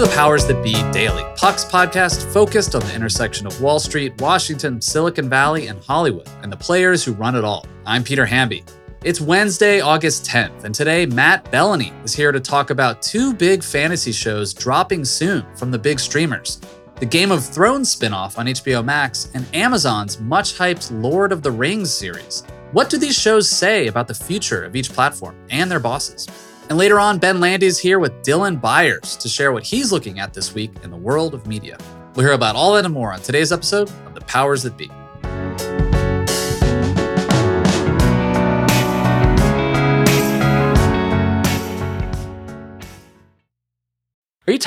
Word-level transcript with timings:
To 0.00 0.06
the 0.06 0.12
Powers 0.12 0.46
That 0.46 0.64
Be 0.64 0.72
Daily, 0.92 1.22
Puck's 1.36 1.62
podcast 1.62 2.24
focused 2.32 2.74
on 2.74 2.80
the 2.80 2.94
intersection 2.94 3.46
of 3.46 3.60
Wall 3.60 3.78
Street, 3.78 4.18
Washington, 4.18 4.80
Silicon 4.80 5.28
Valley, 5.28 5.66
and 5.66 5.78
Hollywood, 5.84 6.26
and 6.42 6.50
the 6.50 6.56
players 6.56 7.04
who 7.04 7.12
run 7.12 7.36
it 7.36 7.44
all. 7.44 7.66
I'm 7.84 8.02
Peter 8.02 8.24
Hamby. 8.24 8.64
It's 9.04 9.20
Wednesday, 9.20 9.82
August 9.82 10.24
10th, 10.24 10.64
and 10.64 10.74
today 10.74 11.04
Matt 11.04 11.44
Belloni 11.52 11.92
is 12.02 12.14
here 12.14 12.32
to 12.32 12.40
talk 12.40 12.70
about 12.70 13.02
two 13.02 13.34
big 13.34 13.62
fantasy 13.62 14.10
shows 14.10 14.54
dropping 14.54 15.04
soon 15.04 15.44
from 15.54 15.70
the 15.70 15.78
big 15.78 16.00
streamers 16.00 16.62
the 16.96 17.04
Game 17.04 17.30
of 17.30 17.44
Thrones 17.44 17.94
spinoff 17.94 18.38
on 18.38 18.46
HBO 18.46 18.82
Max, 18.82 19.30
and 19.34 19.46
Amazon's 19.54 20.18
much 20.18 20.54
hyped 20.54 20.90
Lord 21.02 21.30
of 21.30 21.42
the 21.42 21.50
Rings 21.50 21.92
series. 21.92 22.42
What 22.72 22.88
do 22.88 22.96
these 22.96 23.18
shows 23.18 23.50
say 23.50 23.88
about 23.88 24.08
the 24.08 24.14
future 24.14 24.64
of 24.64 24.74
each 24.74 24.94
platform 24.94 25.36
and 25.50 25.70
their 25.70 25.78
bosses? 25.78 26.26
And 26.70 26.78
later 26.78 27.00
on, 27.00 27.18
Ben 27.18 27.40
Landy 27.40 27.66
is 27.66 27.80
here 27.80 27.98
with 27.98 28.12
Dylan 28.22 28.60
Byers 28.60 29.16
to 29.16 29.28
share 29.28 29.50
what 29.50 29.64
he's 29.64 29.90
looking 29.90 30.20
at 30.20 30.32
this 30.32 30.54
week 30.54 30.70
in 30.84 30.92
the 30.92 30.96
world 30.96 31.34
of 31.34 31.44
media. 31.44 31.76
We'll 32.14 32.24
hear 32.24 32.34
about 32.34 32.54
all 32.54 32.74
that 32.74 32.84
and 32.84 32.94
more 32.94 33.12
on 33.12 33.20
today's 33.20 33.50
episode 33.50 33.90
of 34.06 34.14
The 34.14 34.20
Powers 34.20 34.62
That 34.62 34.76
Be. 34.78 34.88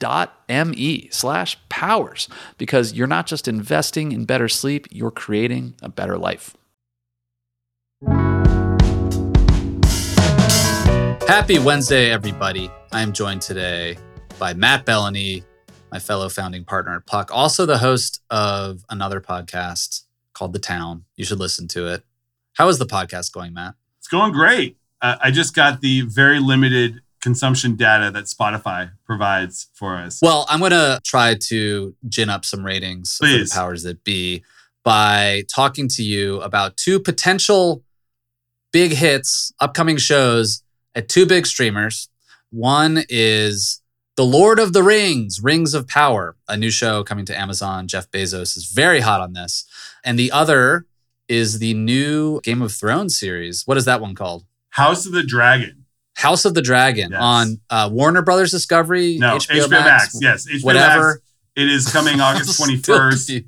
www.sleep.me 0.00 1.08
slash 1.12 1.58
powers 1.68 2.28
because 2.58 2.94
you're 2.94 3.06
not 3.06 3.26
just 3.26 3.46
investing 3.46 4.12
in 4.12 4.24
better 4.24 4.48
sleep, 4.48 4.86
you're 4.90 5.10
creating 5.10 5.74
a 5.82 5.88
better 5.88 6.18
life. 6.18 6.56
Happy 11.28 11.58
Wednesday, 11.58 12.10
everybody. 12.10 12.70
I 12.92 13.02
am 13.02 13.12
joined 13.12 13.42
today 13.42 13.96
by 14.38 14.52
Matt 14.54 14.84
Belloni, 14.84 15.44
my 15.92 16.00
fellow 16.00 16.28
founding 16.28 16.64
partner 16.64 16.96
at 16.96 17.06
Puck, 17.06 17.30
also 17.32 17.66
the 17.66 17.78
host 17.78 18.20
of 18.30 18.84
another 18.90 19.20
podcast 19.20 20.04
called 20.32 20.52
The 20.52 20.58
Town. 20.58 21.04
You 21.16 21.24
should 21.24 21.38
listen 21.38 21.68
to 21.68 21.86
it. 21.86 22.02
How 22.54 22.68
is 22.68 22.78
the 22.78 22.86
podcast 22.86 23.32
going, 23.32 23.54
Matt? 23.54 23.74
It's 23.98 24.08
going 24.08 24.32
great. 24.32 24.76
Uh, 25.00 25.16
I 25.22 25.30
just 25.30 25.54
got 25.54 25.80
the 25.80 26.00
very 26.02 26.40
limited 26.40 27.00
consumption 27.20 27.76
data 27.76 28.10
that 28.10 28.24
Spotify 28.24 28.92
provides 29.04 29.68
for 29.74 29.96
us. 29.96 30.20
Well, 30.22 30.46
I'm 30.48 30.60
going 30.60 30.70
to 30.72 31.00
try 31.04 31.36
to 31.48 31.94
gin 32.08 32.28
up 32.30 32.44
some 32.44 32.64
ratings 32.64 33.18
Please. 33.20 33.52
for 33.52 33.54
the 33.54 33.60
powers 33.60 33.82
that 33.82 34.04
be 34.04 34.42
by 34.84 35.44
talking 35.54 35.88
to 35.88 36.02
you 36.02 36.40
about 36.40 36.76
two 36.76 36.98
potential 36.98 37.82
big 38.72 38.92
hits, 38.92 39.52
upcoming 39.60 39.96
shows 39.96 40.62
at 40.94 41.08
two 41.08 41.26
big 41.26 41.46
streamers. 41.46 42.08
One 42.50 43.04
is 43.08 43.82
The 44.16 44.24
Lord 44.24 44.58
of 44.58 44.72
the 44.72 44.82
Rings, 44.82 45.40
Rings 45.42 45.74
of 45.74 45.86
Power, 45.86 46.36
a 46.48 46.56
new 46.56 46.70
show 46.70 47.04
coming 47.04 47.26
to 47.26 47.38
Amazon. 47.38 47.86
Jeff 47.86 48.10
Bezos 48.10 48.56
is 48.56 48.70
very 48.72 49.00
hot 49.00 49.20
on 49.20 49.34
this. 49.34 49.66
And 50.04 50.18
the 50.18 50.32
other 50.32 50.86
is 51.28 51.58
the 51.58 51.74
new 51.74 52.40
Game 52.40 52.62
of 52.62 52.72
Thrones 52.72 53.18
series. 53.18 53.66
What 53.66 53.76
is 53.76 53.84
that 53.84 54.00
one 54.00 54.14
called? 54.14 54.44
House 54.70 55.06
of 55.06 55.12
the 55.12 55.22
Dragon. 55.22 55.79
House 56.20 56.44
of 56.44 56.54
the 56.54 56.62
Dragon 56.62 57.10
Yes. 57.12 57.20
on 57.20 57.60
uh, 57.70 57.88
Warner 57.92 58.22
Brothers 58.22 58.50
Discovery, 58.50 59.16
No, 59.18 59.36
HBO, 59.36 59.66
HBO, 59.66 59.70
Max. 59.70 60.18
Yes, 60.20 60.46
HBO 60.48 60.64
whatever. 60.64 61.08
Max. 61.08 61.20
It 61.56 61.68
is 61.68 61.90
coming 61.92 62.20
August 62.28 62.56
twenty 62.56 62.76
first. 62.76 63.30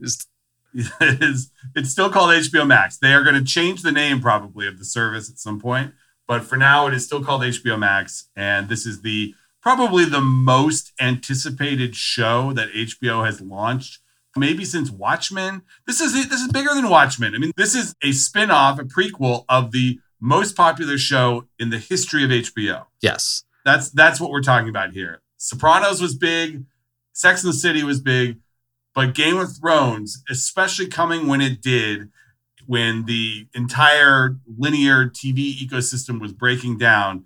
It 0.74 1.22
is. 1.22 1.50
It's 1.76 1.90
still 1.90 2.08
called 2.08 2.30
HBO 2.30 2.66
Max. 2.66 2.96
They 2.96 3.12
are 3.12 3.22
going 3.22 3.34
to 3.34 3.44
change 3.44 3.82
the 3.82 3.92
name 3.92 4.20
probably 4.22 4.66
of 4.66 4.78
the 4.78 4.86
service 4.86 5.28
at 5.30 5.38
some 5.38 5.60
point, 5.60 5.92
but 6.26 6.44
for 6.44 6.56
now 6.56 6.86
it 6.86 6.94
is 6.94 7.04
still 7.04 7.22
called 7.22 7.42
HBO 7.42 7.78
Max. 7.78 8.28
And 8.36 8.70
this 8.70 8.86
is 8.86 9.02
the 9.02 9.34
probably 9.60 10.06
the 10.06 10.22
most 10.22 10.92
anticipated 10.98 11.94
show 11.94 12.54
that 12.54 12.72
HBO 12.72 13.24
has 13.26 13.40
launched 13.42 13.98
maybe 14.34 14.64
since 14.64 14.90
Watchmen. 14.90 15.60
This 15.86 16.00
is 16.00 16.14
this 16.28 16.40
is 16.40 16.48
bigger 16.50 16.72
than 16.74 16.88
Watchmen. 16.88 17.34
I 17.34 17.38
mean, 17.38 17.52
this 17.58 17.74
is 17.74 17.94
a 18.02 18.12
spin-off, 18.12 18.78
a 18.78 18.84
prequel 18.84 19.44
of 19.50 19.72
the 19.72 20.00
most 20.22 20.56
popular 20.56 20.96
show 20.96 21.46
in 21.58 21.70
the 21.70 21.78
history 21.78 22.22
of 22.24 22.30
HBO. 22.30 22.86
Yes. 23.02 23.44
That's 23.64 23.90
that's 23.90 24.20
what 24.20 24.30
we're 24.30 24.40
talking 24.42 24.68
about 24.68 24.92
here. 24.92 25.20
Sopranos 25.36 26.00
was 26.00 26.14
big, 26.14 26.64
Sex 27.12 27.42
and 27.44 27.52
the 27.52 27.56
City 27.56 27.82
was 27.82 28.00
big, 28.00 28.38
but 28.94 29.14
Game 29.14 29.36
of 29.36 29.56
Thrones, 29.56 30.22
especially 30.30 30.86
coming 30.86 31.26
when 31.26 31.40
it 31.40 31.60
did, 31.60 32.08
when 32.66 33.04
the 33.06 33.48
entire 33.54 34.36
linear 34.56 35.08
TV 35.08 35.52
ecosystem 35.54 36.20
was 36.20 36.32
breaking 36.32 36.78
down, 36.78 37.24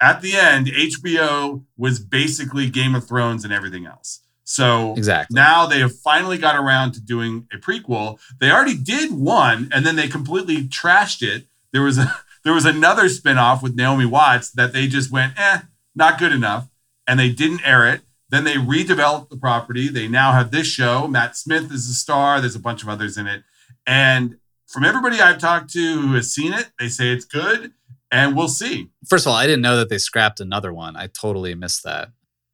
at 0.00 0.20
the 0.22 0.34
end, 0.36 0.68
HBO 0.68 1.64
was 1.76 1.98
basically 1.98 2.70
Game 2.70 2.94
of 2.94 3.06
Thrones 3.08 3.44
and 3.44 3.52
everything 3.52 3.86
else. 3.86 4.20
So 4.44 4.94
Exactly. 4.96 5.34
now 5.34 5.66
they 5.66 5.80
have 5.80 5.98
finally 5.98 6.38
got 6.38 6.54
around 6.54 6.92
to 6.92 7.00
doing 7.00 7.48
a 7.52 7.56
prequel. 7.56 8.20
They 8.38 8.50
already 8.52 8.76
did 8.76 9.10
one, 9.10 9.68
and 9.72 9.84
then 9.84 9.96
they 9.96 10.06
completely 10.06 10.68
trashed 10.68 11.20
it. 11.22 11.46
There 11.72 11.82
was 11.82 11.98
a 11.98 12.16
there 12.46 12.54
was 12.54 12.64
another 12.64 13.06
spinoff 13.06 13.60
with 13.60 13.74
Naomi 13.74 14.06
Watts 14.06 14.52
that 14.52 14.72
they 14.72 14.86
just 14.86 15.10
went, 15.10 15.32
eh, 15.36 15.62
not 15.96 16.16
good 16.16 16.30
enough, 16.30 16.68
and 17.04 17.18
they 17.18 17.28
didn't 17.28 17.66
air 17.66 17.92
it. 17.92 18.02
Then 18.30 18.44
they 18.44 18.54
redeveloped 18.54 19.30
the 19.30 19.36
property. 19.36 19.88
They 19.88 20.06
now 20.06 20.30
have 20.30 20.52
this 20.52 20.68
show. 20.68 21.08
Matt 21.08 21.36
Smith 21.36 21.72
is 21.72 21.88
the 21.88 21.94
star. 21.94 22.40
There's 22.40 22.54
a 22.54 22.60
bunch 22.60 22.84
of 22.84 22.88
others 22.88 23.18
in 23.18 23.26
it, 23.26 23.42
and 23.84 24.36
from 24.68 24.84
everybody 24.84 25.20
I've 25.20 25.38
talked 25.38 25.72
to 25.72 26.00
who 26.00 26.14
has 26.14 26.32
seen 26.32 26.52
it, 26.52 26.70
they 26.78 26.86
say 26.88 27.10
it's 27.10 27.24
good, 27.24 27.72
and 28.12 28.36
we'll 28.36 28.46
see. 28.46 28.90
First 29.08 29.26
of 29.26 29.30
all, 29.30 29.36
I 29.36 29.46
didn't 29.48 29.62
know 29.62 29.76
that 29.78 29.88
they 29.88 29.98
scrapped 29.98 30.38
another 30.38 30.72
one. 30.72 30.94
I 30.94 31.08
totally 31.08 31.56
missed 31.56 31.82
that. 31.82 32.10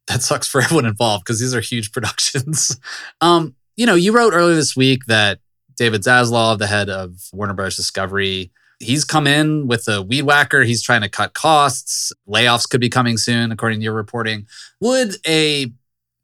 That 0.07 0.23
sucks 0.23 0.47
for 0.47 0.59
everyone 0.63 0.87
involved 0.87 1.25
because 1.25 1.39
these 1.39 1.53
are 1.53 1.61
huge 1.61 1.91
productions. 1.93 2.79
um, 3.21 3.55
you 3.75 3.85
know, 3.85 3.95
you 3.95 4.11
wrote 4.11 4.33
earlier 4.33 4.55
this 4.55 4.75
week 4.75 5.05
that 5.05 5.37
David 5.77 6.01
Zaslav, 6.01 6.57
the 6.57 6.65
head 6.67 6.89
of 6.89 7.27
Warner 7.31 7.53
Bros. 7.53 7.75
Discovery, 7.75 8.51
he's 8.83 9.05
come 9.05 9.27
in 9.27 9.67
with 9.67 9.87
a 9.87 10.01
weed 10.01 10.23
whacker. 10.23 10.63
He's 10.63 10.83
trying 10.83 11.01
to 11.01 11.09
cut 11.09 11.33
costs. 11.33 12.11
Layoffs 12.27 12.69
could 12.69 12.81
be 12.81 12.89
coming 12.89 13.17
soon, 13.17 13.51
according 13.51 13.79
to 13.79 13.83
your 13.83 13.93
reporting. 13.93 14.47
Would 14.79 15.15
a 15.27 15.71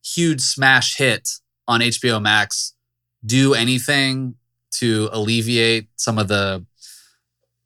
huge 0.03 0.41
smash 0.41 0.95
hit 0.95 1.29
on 1.67 1.81
HBO 1.81 2.21
Max 2.21 2.73
do 3.25 3.53
anything 3.53 4.35
to 4.71 5.09
alleviate 5.11 5.89
some 5.95 6.17
of 6.17 6.27
the 6.27 6.65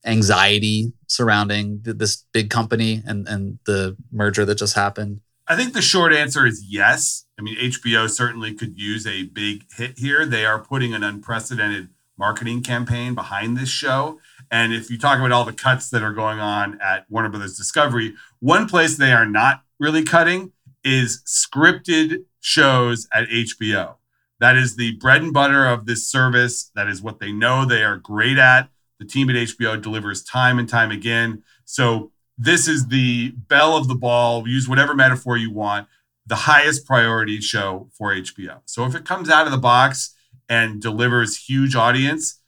anxiety 0.05 0.91
surrounding 1.07 1.79
this 1.83 2.25
big 2.33 2.49
company 2.49 3.01
and, 3.05 3.27
and 3.27 3.59
the 3.65 3.95
merger 4.11 4.45
that 4.45 4.57
just 4.57 4.75
happened? 4.75 5.21
I 5.47 5.55
think 5.55 5.73
the 5.73 5.81
short 5.81 6.13
answer 6.13 6.45
is 6.45 6.63
yes. 6.67 7.25
I 7.37 7.41
mean, 7.41 7.57
HBO 7.57 8.09
certainly 8.09 8.53
could 8.53 8.79
use 8.79 9.05
a 9.05 9.23
big 9.23 9.65
hit 9.75 9.97
here. 9.97 10.25
They 10.25 10.45
are 10.45 10.59
putting 10.59 10.93
an 10.93 11.03
unprecedented 11.03 11.89
marketing 12.17 12.63
campaign 12.63 13.13
behind 13.13 13.57
this 13.57 13.69
show. 13.69 14.19
And 14.53 14.71
if 14.71 14.91
you 14.91 14.99
talk 14.99 15.17
about 15.17 15.31
all 15.31 15.45
the 15.45 15.51
cuts 15.51 15.89
that 15.89 16.03
are 16.03 16.13
going 16.13 16.39
on 16.39 16.79
at 16.79 17.09
Warner 17.09 17.27
Brothers 17.27 17.57
Discovery, 17.57 18.13
one 18.39 18.69
place 18.69 18.95
they 18.95 19.11
are 19.11 19.25
not 19.25 19.63
really 19.79 20.03
cutting 20.03 20.51
is 20.83 21.23
scripted 21.25 22.25
shows 22.39 23.07
at 23.11 23.27
HBO. 23.29 23.95
That 24.39 24.55
is 24.55 24.75
the 24.75 24.91
bread 24.97 25.23
and 25.23 25.33
butter 25.33 25.65
of 25.65 25.87
this 25.87 26.07
service. 26.07 26.69
That 26.75 26.87
is 26.87 27.01
what 27.01 27.19
they 27.19 27.31
know 27.31 27.65
they 27.65 27.81
are 27.83 27.97
great 27.97 28.37
at. 28.37 28.69
The 28.99 29.05
team 29.05 29.27
at 29.31 29.35
HBO 29.35 29.81
delivers 29.81 30.23
time 30.23 30.59
and 30.59 30.69
time 30.69 30.91
again. 30.91 31.41
So 31.65 32.11
this 32.37 32.67
is 32.67 32.89
the 32.89 33.31
belle 33.31 33.75
of 33.75 33.87
the 33.87 33.95
ball. 33.95 34.47
Use 34.47 34.69
whatever 34.69 34.93
metaphor 34.93 35.35
you 35.35 35.49
want. 35.49 35.87
The 36.27 36.35
highest 36.35 36.85
priority 36.85 37.41
show 37.41 37.89
for 37.97 38.13
HBO. 38.13 38.59
So 38.65 38.85
if 38.85 38.93
it 38.93 39.03
comes 39.03 39.31
out 39.31 39.47
of 39.47 39.51
the 39.51 39.57
box 39.57 40.13
and 40.47 40.79
delivers 40.79 41.45
huge 41.45 41.75
audience, 41.75 42.39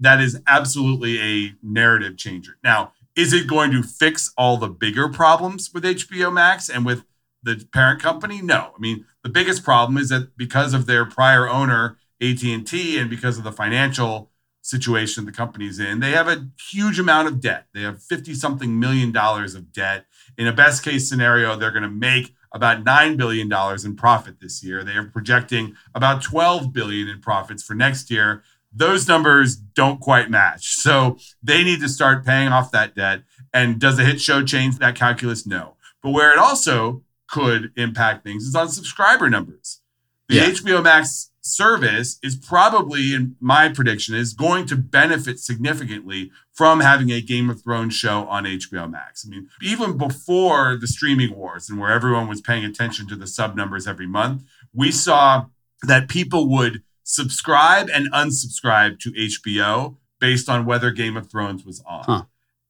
that 0.00 0.20
is 0.20 0.40
absolutely 0.46 1.20
a 1.20 1.54
narrative 1.62 2.16
changer. 2.16 2.56
Now, 2.64 2.92
is 3.14 3.32
it 3.32 3.46
going 3.46 3.70
to 3.72 3.82
fix 3.82 4.32
all 4.36 4.56
the 4.56 4.68
bigger 4.68 5.08
problems 5.08 5.70
with 5.72 5.84
HBO 5.84 6.32
Max 6.32 6.68
and 6.68 6.86
with 6.86 7.04
the 7.42 7.66
parent 7.72 8.00
company? 8.00 8.40
No. 8.40 8.72
I 8.76 8.80
mean, 8.80 9.04
the 9.22 9.28
biggest 9.28 9.62
problem 9.62 9.98
is 9.98 10.08
that 10.08 10.36
because 10.36 10.74
of 10.74 10.86
their 10.86 11.04
prior 11.04 11.48
owner, 11.48 11.98
AT&T, 12.22 12.98
and 12.98 13.10
because 13.10 13.38
of 13.38 13.44
the 13.44 13.52
financial 13.52 14.30
situation 14.62 15.24
the 15.24 15.32
company's 15.32 15.78
in, 15.78 16.00
they 16.00 16.12
have 16.12 16.28
a 16.28 16.48
huge 16.70 16.98
amount 16.98 17.28
of 17.28 17.40
debt. 17.40 17.66
They 17.72 17.82
have 17.82 18.02
50 18.02 18.34
something 18.34 18.78
million 18.78 19.10
dollars 19.12 19.54
of 19.54 19.72
debt. 19.72 20.06
In 20.36 20.46
a 20.46 20.52
best 20.52 20.84
case 20.84 21.08
scenario, 21.08 21.56
they're 21.56 21.70
going 21.70 21.82
to 21.82 21.88
make 21.88 22.34
about 22.52 22.84
$9 22.84 23.16
billion 23.16 23.50
in 23.84 23.96
profit 23.96 24.40
this 24.40 24.62
year. 24.62 24.82
They 24.82 24.94
are 24.94 25.04
projecting 25.04 25.76
about 25.94 26.22
12 26.22 26.72
billion 26.72 27.08
in 27.08 27.20
profits 27.20 27.62
for 27.62 27.74
next 27.74 28.10
year. 28.10 28.42
Those 28.72 29.08
numbers 29.08 29.56
don't 29.56 30.00
quite 30.00 30.30
match. 30.30 30.74
So 30.76 31.18
they 31.42 31.64
need 31.64 31.80
to 31.80 31.88
start 31.88 32.24
paying 32.24 32.48
off 32.48 32.70
that 32.72 32.94
debt. 32.94 33.22
And 33.52 33.80
does 33.80 33.98
a 33.98 34.04
hit 34.04 34.20
show 34.20 34.44
change 34.44 34.78
that 34.78 34.94
calculus? 34.94 35.46
No. 35.46 35.74
But 36.02 36.10
where 36.10 36.32
it 36.32 36.38
also 36.38 37.02
could 37.28 37.72
impact 37.76 38.24
things 38.24 38.44
is 38.44 38.54
on 38.54 38.68
subscriber 38.68 39.28
numbers. 39.28 39.80
The 40.28 40.36
Yeah. 40.36 40.50
HBO 40.50 40.82
Max 40.82 41.30
service 41.42 42.18
is 42.22 42.36
probably, 42.36 43.14
in 43.14 43.34
my 43.40 43.68
prediction, 43.68 44.14
is 44.14 44.34
going 44.34 44.66
to 44.66 44.76
benefit 44.76 45.40
significantly 45.40 46.30
from 46.52 46.80
having 46.80 47.10
a 47.10 47.20
Game 47.20 47.50
of 47.50 47.62
Thrones 47.62 47.94
show 47.94 48.26
on 48.28 48.44
HBO 48.46 48.86
Max. 48.88 49.24
I 49.26 49.30
mean, 49.30 49.48
even 49.62 49.96
before 49.96 50.76
the 50.76 50.86
streaming 50.86 51.34
wars 51.34 51.68
and 51.68 51.80
where 51.80 51.90
everyone 51.90 52.28
was 52.28 52.40
paying 52.40 52.64
attention 52.64 53.08
to 53.08 53.16
the 53.16 53.26
sub 53.26 53.56
numbers 53.56 53.86
every 53.88 54.06
month, 54.06 54.44
we 54.72 54.92
saw 54.92 55.46
that 55.82 56.08
people 56.08 56.48
would 56.50 56.82
subscribe 57.10 57.90
and 57.92 58.10
unsubscribe 58.12 59.00
to 59.00 59.10
HBO 59.10 59.96
based 60.20 60.48
on 60.48 60.64
whether 60.64 60.90
Game 60.90 61.16
of 61.16 61.30
Thrones 61.30 61.64
was 61.64 61.82
on. 61.84 62.04
Huh. 62.04 62.22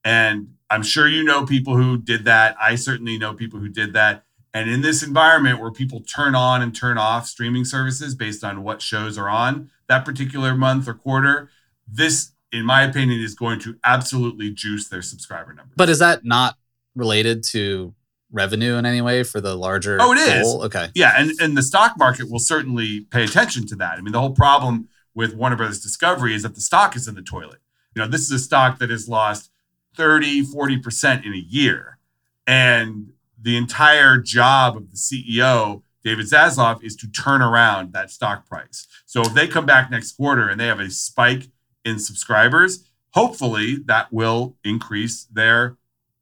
And 0.03 0.55
I'm 0.71 0.83
sure 0.83 1.07
you 1.07 1.23
know 1.23 1.45
people 1.45 1.77
who 1.77 1.99
did 1.99 2.25
that. 2.25 2.57
I 2.61 2.75
certainly 2.77 3.19
know 3.19 3.35
people 3.35 3.61
who 3.61 3.69
did 3.69 3.93
that. 3.93 4.25
And 4.55 4.71
in 4.71 4.81
this 4.81 5.03
environment 5.03 5.61
where 5.61 5.71
people 5.71 6.01
turn 6.01 6.35
on 6.35 6.63
and 6.63 6.75
turn 6.75 6.97
off 6.97 7.27
streaming 7.27 7.65
services 7.65 8.15
based 8.15 8.43
on 8.43 8.63
what 8.63 8.81
shows 8.81 9.19
are 9.19 9.29
on 9.29 9.71
that 9.89 10.05
particular 10.05 10.55
month 10.55 10.89
or 10.89 10.95
quarter, 10.95 11.51
this, 11.87 12.33
in 12.51 12.65
my 12.65 12.83
opinion, 12.83 13.21
is 13.21 13.35
going 13.35 13.61
to 13.61 13.77
absolutely 13.85 14.51
juice 14.51 14.89
their 14.89 15.03
subscriber 15.03 15.53
numbers. 15.53 15.75
But 15.77 15.91
is 15.91 15.99
that 15.99 16.25
not 16.25 16.57
related 16.97 17.45
to 17.51 17.95
revenue 18.33 18.75
in 18.75 18.87
any 18.87 19.01
way 19.01 19.23
for 19.23 19.41
the 19.41 19.55
larger 19.57 19.99
Oh, 20.01 20.13
it 20.13 20.19
is. 20.19 20.43
goal? 20.43 20.63
Okay. 20.65 20.89
yeah, 20.95 21.15
and, 21.17 21.33
and 21.41 21.57
the 21.57 21.63
stock 21.63 21.99
market 21.99 22.31
will 22.31 22.39
certainly 22.39 23.01
pay 23.11 23.25
attention 23.25 23.67
to 23.69 23.77
that. 23.77 23.99
I 23.99 24.01
mean, 24.01 24.13
the 24.13 24.21
whole 24.21 24.35
problem 24.35 24.89
with 25.15 25.35
Warner 25.35 25.57
Brothers 25.57 25.81
Discovery 25.81 26.35
is 26.35 26.43
that 26.45 26.55
the 26.55 26.61
stock 26.61 26.95
is 26.97 27.09
in 27.09 27.15
the 27.15 27.23
toilet. 27.23 27.59
You 27.95 28.03
know, 28.03 28.09
this 28.09 28.21
is 28.23 28.31
a 28.31 28.39
stock 28.39 28.79
that 28.79 28.91
has 28.91 29.09
lost 29.09 29.51
30, 29.97 30.43
40% 30.47 31.27
in 31.27 31.33
a 31.33 31.37
year. 31.37 31.99
And 32.47 33.13
the 33.41 33.57
entire 33.57 34.19
job 34.19 34.77
of 34.77 34.91
the 34.91 34.97
CEO, 34.97 35.83
David 36.05 36.27
Zaslav, 36.27 36.83
is 36.85 36.95
to 36.97 37.11
turn 37.11 37.43
around 37.43 37.93
that 37.93 38.11
stock 38.11 38.47
price. 38.49 38.87
So 39.07 39.23
if 39.23 39.35
they 39.35 39.49
come 39.49 39.67
back 39.67 39.91
next 39.91 40.13
quarter 40.13 40.49
and 40.49 40.61
they 40.61 40.67
have 40.67 40.81
a 40.81 40.91
spike 40.91 41.49
in 41.85 41.99
subscribers, 41.99 42.85
hopefully 43.15 43.77
that 43.87 44.13
will 44.13 44.57
increase 44.65 45.25
their 45.25 45.77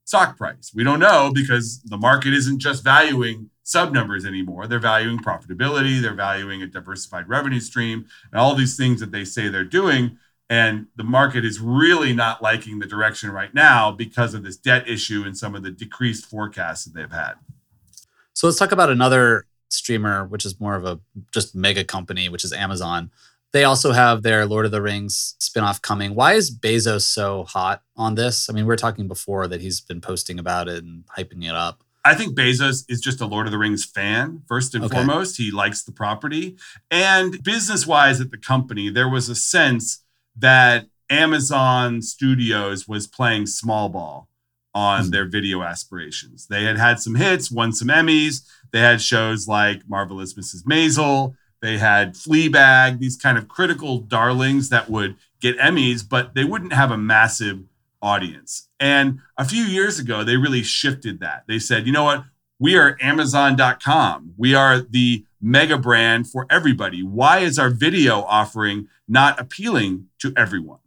stock 0.08 0.38
price. 0.38 0.72
We 0.74 0.84
don't 0.84 1.00
know 1.00 1.30
because 1.34 1.82
the 1.82 1.98
market 1.98 2.32
isn't 2.32 2.60
just 2.60 2.82
valuing 2.82 3.50
sub 3.62 3.92
numbers 3.92 4.24
anymore. 4.24 4.66
They're 4.66 4.78
valuing 4.78 5.18
profitability, 5.18 6.00
they're 6.00 6.14
valuing 6.14 6.62
a 6.62 6.66
diversified 6.66 7.28
revenue 7.28 7.60
stream, 7.60 8.06
and 8.32 8.40
all 8.40 8.54
these 8.54 8.74
things 8.74 9.00
that 9.00 9.12
they 9.12 9.26
say 9.26 9.48
they're 9.48 9.64
doing. 9.64 10.16
And 10.48 10.86
the 10.96 11.04
market 11.04 11.44
is 11.44 11.60
really 11.60 12.14
not 12.14 12.42
liking 12.42 12.78
the 12.78 12.86
direction 12.86 13.30
right 13.30 13.52
now 13.52 13.92
because 13.92 14.32
of 14.32 14.42
this 14.42 14.56
debt 14.56 14.88
issue 14.88 15.24
and 15.26 15.36
some 15.36 15.54
of 15.54 15.62
the 15.62 15.70
decreased 15.70 16.24
forecasts 16.24 16.86
that 16.86 16.94
they've 16.94 17.12
had. 17.12 17.34
So 18.32 18.46
let's 18.46 18.58
talk 18.58 18.72
about 18.72 18.88
another 18.88 19.44
streamer, 19.68 20.24
which 20.24 20.46
is 20.46 20.58
more 20.58 20.74
of 20.74 20.86
a 20.86 21.00
just 21.34 21.54
mega 21.54 21.84
company, 21.84 22.30
which 22.30 22.46
is 22.46 22.54
Amazon. 22.54 23.10
They 23.52 23.64
also 23.64 23.92
have 23.92 24.22
their 24.22 24.44
Lord 24.44 24.66
of 24.66 24.72
the 24.72 24.82
Rings 24.82 25.34
spinoff 25.40 25.80
coming. 25.80 26.14
Why 26.14 26.34
is 26.34 26.54
Bezos 26.56 27.02
so 27.02 27.44
hot 27.44 27.82
on 27.96 28.14
this? 28.14 28.50
I 28.50 28.52
mean, 28.52 28.66
we 28.66 28.74
are 28.74 28.76
talking 28.76 29.08
before 29.08 29.46
that 29.48 29.60
he's 29.62 29.80
been 29.80 30.00
posting 30.02 30.38
about 30.38 30.68
it 30.68 30.84
and 30.84 31.04
hyping 31.16 31.44
it 31.44 31.54
up. 31.54 31.82
I 32.04 32.14
think 32.14 32.36
Bezos 32.36 32.84
is 32.88 33.00
just 33.00 33.20
a 33.20 33.26
Lord 33.26 33.46
of 33.46 33.52
the 33.52 33.58
Rings 33.58 33.84
fan, 33.84 34.42
first 34.48 34.74
and 34.74 34.84
Okay. 34.84 34.94
foremost. 34.96 35.36
He 35.36 35.50
likes 35.50 35.82
the 35.82 35.92
property. 35.92 36.56
And 36.90 37.42
business 37.42 37.86
wise 37.86 38.20
at 38.20 38.30
the 38.30 38.38
company, 38.38 38.90
there 38.90 39.08
was 39.08 39.28
a 39.28 39.34
sense 39.34 40.04
that 40.36 40.86
Amazon 41.10 42.02
Studios 42.02 42.86
was 42.86 43.06
playing 43.06 43.46
small 43.46 43.88
ball 43.88 44.28
on 44.74 45.06
Mhm. 45.06 45.10
their 45.10 45.24
video 45.26 45.62
aspirations. 45.62 46.46
They 46.46 46.64
had 46.64 46.78
had 46.78 47.00
some 47.00 47.14
hits, 47.14 47.50
won 47.50 47.72
some 47.72 47.88
Emmys. 47.88 48.42
They 48.72 48.80
had 48.80 49.00
shows 49.02 49.48
like 49.48 49.88
Marvelous 49.88 50.34
Mrs. 50.34 50.62
Maisel. 50.64 51.34
They 51.60 51.78
had 51.78 52.14
Fleabag, 52.14 52.98
these 52.98 53.16
kind 53.16 53.36
of 53.36 53.48
critical 53.48 53.98
darlings 53.98 54.68
that 54.68 54.88
would 54.88 55.16
get 55.40 55.58
Emmys, 55.58 56.08
but 56.08 56.34
they 56.34 56.44
wouldn't 56.44 56.72
have 56.72 56.90
a 56.90 56.98
massive 56.98 57.64
audience. 58.00 58.68
And 58.78 59.18
a 59.36 59.44
few 59.44 59.64
years 59.64 59.98
ago, 59.98 60.22
they 60.22 60.36
really 60.36 60.62
shifted 60.62 61.20
that. 61.20 61.44
They 61.48 61.58
said, 61.58 61.86
you 61.86 61.92
know 61.92 62.04
what? 62.04 62.24
We 62.60 62.76
are 62.76 62.96
Amazon.com. 63.00 64.34
We 64.36 64.54
are 64.54 64.80
the 64.80 65.24
mega 65.40 65.78
brand 65.78 66.28
for 66.28 66.46
everybody. 66.50 67.02
Why 67.02 67.38
is 67.38 67.58
our 67.58 67.70
video 67.70 68.22
offering 68.22 68.88
not 69.06 69.40
appealing 69.40 70.06
to 70.20 70.32
everyone? 70.36 70.80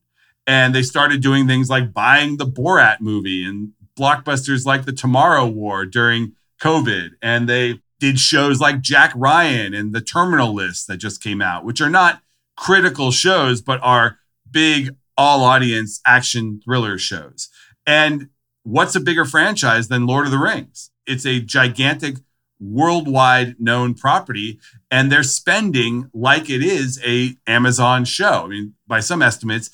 And 0.45 0.75
they 0.75 0.83
started 0.83 1.21
doing 1.21 1.47
things 1.47 1.69
like 1.69 1.93
buying 1.93 2.37
the 2.37 2.45
Borat 2.45 2.99
movie 2.99 3.45
and 3.45 3.71
blockbusters 3.97 4.65
like 4.65 4.85
the 4.85 4.91
Tomorrow 4.91 5.47
War 5.47 5.85
during 5.85 6.33
COVID. 6.61 7.11
And 7.21 7.47
they 7.47 7.81
did 8.01 8.20
shows 8.20 8.60
like 8.60 8.81
Jack 8.81 9.13
Ryan 9.15 9.74
and 9.74 9.93
the 9.93 10.01
Terminal 10.01 10.53
List 10.53 10.88
that 10.88 10.98
just 10.98 11.24
came 11.24 11.41
out, 11.41 11.63
which 11.63 11.79
are 11.79 11.89
not 11.89 12.22
critical 12.58 13.12
shows, 13.12 13.62
but 13.62 13.79
are 13.84 14.17
big 14.50 14.96
all 15.15 15.43
audience 15.43 16.01
action 16.05 16.60
thriller 16.65 16.98
shows. 16.98 17.50
And 17.86 18.29
what's 18.63 18.96
a 18.96 19.00
bigger 19.00 19.24
franchise 19.24 19.88
than 19.88 20.08
Lord 20.08 20.25
of 20.25 20.31
the 20.31 20.39
Rings? 20.39 20.89
It's 21.05 21.25
a 21.25 21.39
gigantic 21.39 22.17
worldwide 22.60 23.55
known 23.60 23.93
property 23.93 24.60
and 24.89 25.12
they're 25.12 25.24
spending 25.24 26.10
like 26.13 26.50
it 26.50 26.63
is 26.63 27.00
a 27.05 27.36
Amazon 27.46 28.03
show. 28.05 28.43
I 28.46 28.48
mean, 28.48 28.74
by 28.88 29.00
some 29.00 29.22
estimates, 29.22 29.70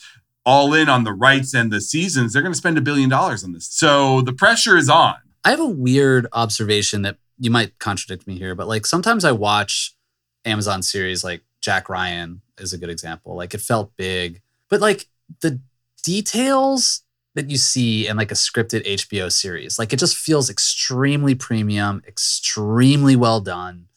all 0.45 0.73
in 0.73 0.89
on 0.89 1.05
the 1.05 1.13
rights 1.13 1.53
and 1.53 1.71
the 1.71 1.81
seasons, 1.81 2.33
they're 2.33 2.41
going 2.41 2.53
to 2.53 2.57
spend 2.57 2.77
a 2.77 2.81
billion 2.81 3.09
dollars 3.09 3.43
on 3.43 3.53
this. 3.53 3.67
So 3.67 4.21
the 4.21 4.33
pressure 4.33 4.77
is 4.77 4.89
on. 4.89 5.15
I 5.45 5.51
have 5.51 5.59
a 5.61 5.65
weird 5.67 6.27
observation 6.33 7.03
that 7.03 7.17
you 7.39 7.51
might 7.51 7.77
contradict 7.79 8.27
me 8.27 8.37
here, 8.37 8.55
but 8.55 8.67
like 8.67 8.85
sometimes 8.85 9.23
I 9.23 9.31
watch 9.31 9.95
Amazon 10.45 10.81
series 10.81 11.23
like 11.23 11.41
Jack 11.61 11.89
Ryan 11.89 12.41
is 12.57 12.73
a 12.73 12.77
good 12.77 12.89
example. 12.89 13.35
Like 13.35 13.53
it 13.53 13.61
felt 13.61 13.95
big, 13.97 14.41
but 14.69 14.81
like 14.81 15.07
the 15.41 15.59
details 16.03 17.03
that 17.35 17.49
you 17.49 17.57
see 17.57 18.07
in 18.07 18.17
like 18.17 18.31
a 18.31 18.35
scripted 18.35 18.85
HBO 18.85 19.31
series, 19.31 19.77
like 19.77 19.93
it 19.93 19.99
just 19.99 20.17
feels 20.17 20.49
extremely 20.49 21.35
premium, 21.35 22.01
extremely 22.07 23.15
well 23.15 23.39
done. 23.39 23.87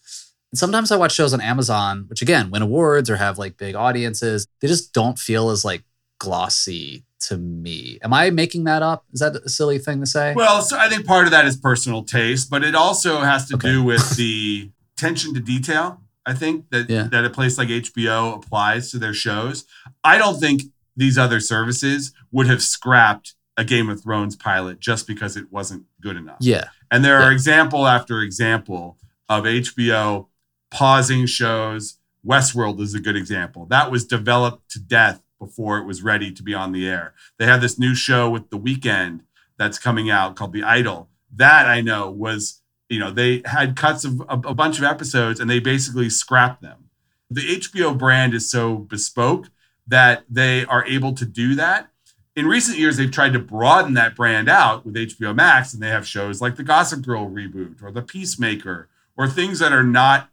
And 0.52 0.58
sometimes 0.58 0.90
I 0.90 0.96
watch 0.96 1.12
shows 1.12 1.32
on 1.32 1.40
Amazon, 1.40 2.04
which 2.08 2.22
again 2.22 2.50
win 2.50 2.62
awards 2.62 3.08
or 3.08 3.16
have 3.16 3.38
like 3.38 3.56
big 3.56 3.74
audiences. 3.74 4.46
They 4.60 4.68
just 4.68 4.92
don't 4.92 5.18
feel 5.18 5.50
as 5.50 5.64
like 5.64 5.84
glossy 6.20 7.04
to 7.18 7.36
me. 7.36 7.98
Am 8.02 8.12
I 8.14 8.30
making 8.30 8.64
that 8.64 8.82
up? 8.82 9.04
Is 9.12 9.18
that 9.20 9.34
a 9.36 9.48
silly 9.48 9.78
thing 9.78 9.98
to 10.00 10.06
say? 10.06 10.32
Well, 10.36 10.62
so 10.62 10.78
I 10.78 10.88
think 10.88 11.04
part 11.06 11.24
of 11.24 11.32
that 11.32 11.44
is 11.46 11.56
personal 11.56 12.04
taste, 12.04 12.48
but 12.48 12.62
it 12.62 12.74
also 12.76 13.20
has 13.22 13.48
to 13.48 13.56
Okay. 13.56 13.72
do 13.72 13.82
with 13.82 14.16
the 14.16 14.70
attention 14.96 15.34
to 15.34 15.40
detail. 15.40 16.00
I 16.24 16.34
think 16.34 16.70
that 16.70 16.88
Yeah. 16.88 17.08
that 17.10 17.24
a 17.24 17.30
place 17.30 17.58
like 17.58 17.68
HBO 17.70 18.34
applies 18.34 18.90
to 18.92 18.98
their 18.98 19.14
shows. 19.14 19.64
I 20.04 20.16
don't 20.18 20.38
think 20.38 20.62
these 20.96 21.18
other 21.18 21.40
services 21.40 22.12
would 22.30 22.46
have 22.46 22.62
scrapped 22.62 23.34
a 23.56 23.64
Game 23.64 23.88
of 23.90 24.02
Thrones 24.02 24.36
pilot 24.36 24.78
just 24.80 25.06
because 25.06 25.36
it 25.36 25.50
wasn't 25.50 25.84
good 26.00 26.16
enough. 26.16 26.38
Yeah. 26.40 26.68
And 26.90 27.04
there 27.04 27.16
are 27.20 27.30
Yeah. 27.30 27.34
example 27.34 27.86
after 27.86 28.20
example 28.20 28.98
of 29.28 29.46
HBO 29.46 30.28
pausing 30.70 31.26
shows. 31.26 31.96
Westworld 32.26 32.80
is 32.80 32.94
a 32.94 33.00
good 33.00 33.16
example. 33.16 33.66
That 33.66 33.90
was 33.90 34.04
developed 34.04 34.70
to 34.72 34.78
death 34.78 35.22
before 35.40 35.78
it 35.78 35.86
was 35.86 36.02
ready 36.02 36.30
to 36.30 36.42
be 36.42 36.54
on 36.54 36.70
the 36.70 36.86
air. 36.86 37.14
They 37.38 37.46
have 37.46 37.60
this 37.60 37.78
new 37.78 37.96
show 37.96 38.30
with 38.30 38.50
The 38.50 38.58
Weeknd 38.58 39.22
that's 39.58 39.78
coming 39.78 40.08
out 40.08 40.36
called 40.36 40.52
The 40.52 40.62
Idol. 40.62 41.08
That 41.34 41.66
I 41.66 41.80
know 41.80 42.08
was, 42.08 42.62
you 42.88 43.00
know, 43.00 43.10
they 43.10 43.42
had 43.46 43.74
cuts 43.74 44.04
of 44.04 44.20
a, 44.28 44.34
a 44.34 44.54
bunch 44.54 44.78
of 44.78 44.84
episodes 44.84 45.40
and 45.40 45.50
they 45.50 45.58
basically 45.58 46.10
scrapped 46.10 46.62
them. 46.62 46.90
The 47.28 47.56
HBO 47.56 47.96
brand 47.96 48.34
is 48.34 48.48
so 48.48 48.76
bespoke 48.76 49.48
that 49.86 50.24
they 50.28 50.64
are 50.66 50.84
able 50.86 51.14
to 51.14 51.24
do 51.24 51.54
that. 51.56 51.88
In 52.36 52.46
recent 52.46 52.78
years, 52.78 52.96
they've 52.96 53.10
tried 53.10 53.32
to 53.32 53.38
broaden 53.38 53.94
that 53.94 54.14
brand 54.14 54.48
out 54.48 54.86
with 54.86 54.94
HBO 54.94 55.34
Max, 55.34 55.74
and 55.74 55.82
they 55.82 55.88
have 55.88 56.06
shows 56.06 56.40
like 56.40 56.56
the 56.56 56.62
Gossip 56.62 57.02
Girl 57.02 57.28
reboot 57.28 57.82
or 57.82 57.90
the 57.90 58.02
Peacemaker 58.02 58.88
or 59.16 59.28
things 59.28 59.58
that 59.58 59.72
are 59.72 59.84
not 59.84 60.30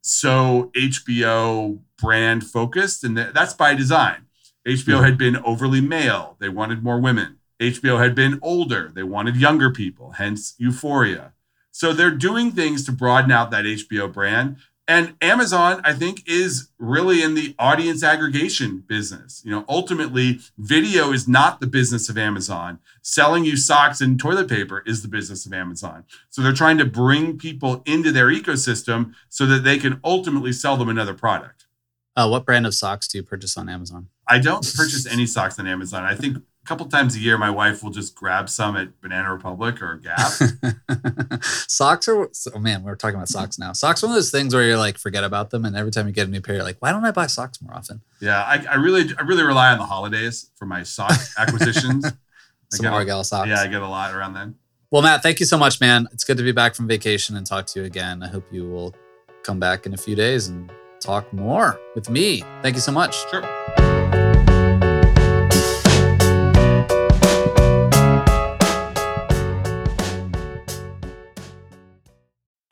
so 0.00 0.70
HBO 0.76 1.80
brand 2.00 2.46
focused. 2.46 3.02
And 3.02 3.16
that's 3.16 3.54
by 3.54 3.74
design. 3.74 4.27
HBO 4.68 5.02
had 5.02 5.16
been 5.16 5.36
overly 5.38 5.80
male, 5.80 6.36
they 6.40 6.50
wanted 6.50 6.82
more 6.82 7.00
women. 7.00 7.38
HBO 7.58 7.98
had 7.98 8.14
been 8.14 8.38
older, 8.42 8.92
they 8.94 9.02
wanted 9.02 9.36
younger 9.36 9.70
people, 9.70 10.12
hence 10.12 10.54
Euphoria. 10.58 11.32
So 11.70 11.92
they're 11.92 12.10
doing 12.10 12.52
things 12.52 12.84
to 12.84 12.92
broaden 12.92 13.32
out 13.32 13.50
that 13.50 13.64
HBO 13.64 14.12
brand. 14.12 14.56
And 14.86 15.14
Amazon, 15.20 15.80
I 15.84 15.92
think, 15.92 16.22
is 16.26 16.70
really 16.78 17.22
in 17.22 17.34
the 17.34 17.54
audience 17.58 18.02
aggregation 18.02 18.84
business. 18.86 19.42
You 19.44 19.50
know, 19.50 19.64
ultimately, 19.68 20.40
video 20.56 21.12
is 21.12 21.28
not 21.28 21.60
the 21.60 21.66
business 21.66 22.08
of 22.08 22.16
Amazon. 22.16 22.78
Selling 23.02 23.44
you 23.44 23.56
socks 23.56 24.00
and 24.00 24.18
toilet 24.18 24.48
paper 24.48 24.82
is 24.86 25.02
the 25.02 25.08
business 25.08 25.44
of 25.44 25.52
Amazon. 25.52 26.04
So 26.30 26.42
they're 26.42 26.52
trying 26.52 26.78
to 26.78 26.86
bring 26.86 27.38
people 27.38 27.82
into 27.86 28.12
their 28.12 28.28
ecosystem 28.28 29.12
so 29.28 29.44
that 29.46 29.62
they 29.62 29.78
can 29.78 30.00
ultimately 30.02 30.52
sell 30.52 30.76
them 30.76 30.88
another 30.88 31.14
product. 31.14 31.66
Uh, 32.16 32.28
what 32.28 32.44
brand 32.44 32.66
of 32.66 32.74
socks 32.74 33.06
do 33.06 33.18
you 33.18 33.22
purchase 33.22 33.56
on 33.56 33.68
Amazon? 33.68 34.08
I 34.28 34.38
don't 34.38 34.62
purchase 34.76 35.06
any 35.06 35.26
socks 35.26 35.58
on 35.58 35.66
Amazon. 35.66 36.04
I 36.04 36.14
think 36.14 36.36
a 36.36 36.42
couple 36.66 36.86
times 36.86 37.16
a 37.16 37.18
year, 37.18 37.38
my 37.38 37.50
wife 37.50 37.82
will 37.82 37.90
just 37.90 38.14
grab 38.14 38.48
some 38.48 38.76
at 38.76 39.00
Banana 39.00 39.32
Republic 39.32 39.80
or 39.80 39.96
Gap. 39.96 41.42
socks 41.42 42.08
are 42.08 42.28
oh 42.54 42.58
man, 42.58 42.82
we're 42.82 42.94
talking 42.94 43.16
about 43.16 43.28
socks 43.28 43.58
now. 43.58 43.72
Socks 43.72 44.02
are 44.02 44.06
one 44.06 44.12
of 44.12 44.16
those 44.16 44.30
things 44.30 44.54
where 44.54 44.64
you're 44.64 44.76
like 44.76 44.98
forget 44.98 45.24
about 45.24 45.50
them, 45.50 45.64
and 45.64 45.74
every 45.74 45.90
time 45.90 46.06
you 46.06 46.12
get 46.12 46.28
a 46.28 46.30
new 46.30 46.40
pair, 46.40 46.56
you're 46.56 46.64
like, 46.64 46.76
why 46.80 46.92
don't 46.92 47.04
I 47.04 47.10
buy 47.10 47.26
socks 47.26 47.62
more 47.62 47.74
often? 47.74 48.02
yeah, 48.20 48.42
I, 48.42 48.64
I 48.70 48.74
really, 48.74 49.14
I 49.18 49.22
really 49.22 49.44
rely 49.44 49.72
on 49.72 49.78
the 49.78 49.86
holidays 49.86 50.50
for 50.56 50.66
my 50.66 50.82
sock 50.82 51.12
acquisitions. 51.38 52.06
Some 52.70 52.86
Argyle 52.86 53.24
socks. 53.24 53.48
Yeah, 53.48 53.60
I 53.60 53.66
get 53.66 53.80
a 53.80 53.88
lot 53.88 54.14
around 54.14 54.34
then. 54.34 54.56
Well, 54.90 55.02
Matt, 55.02 55.22
thank 55.22 55.40
you 55.40 55.46
so 55.46 55.58
much, 55.58 55.80
man. 55.80 56.06
It's 56.12 56.24
good 56.24 56.36
to 56.38 56.42
be 56.42 56.52
back 56.52 56.74
from 56.74 56.86
vacation 56.86 57.36
and 57.36 57.46
talk 57.46 57.66
to 57.66 57.80
you 57.80 57.86
again. 57.86 58.22
I 58.22 58.28
hope 58.28 58.44
you 58.50 58.68
will 58.68 58.94
come 59.42 59.58
back 59.58 59.86
in 59.86 59.94
a 59.94 59.98
few 59.98 60.14
days 60.14 60.48
and 60.48 60.70
talk 61.00 61.30
more 61.32 61.78
with 61.94 62.10
me. 62.10 62.42
Thank 62.62 62.74
you 62.74 62.82
so 62.82 62.92
much. 62.92 63.16
Sure. 63.30 63.87